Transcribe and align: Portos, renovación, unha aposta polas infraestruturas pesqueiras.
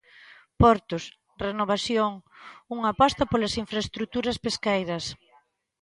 Portos, 0.61 1.03
renovación, 1.47 2.11
unha 2.75 2.89
aposta 2.93 3.23
polas 3.31 3.57
infraestruturas 3.63 4.37
pesqueiras. 4.45 5.03